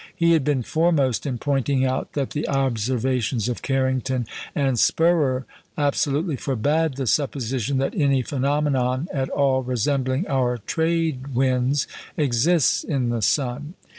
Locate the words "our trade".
10.27-11.35